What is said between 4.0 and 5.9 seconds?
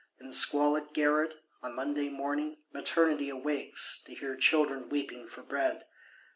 to hear children weeping for bread.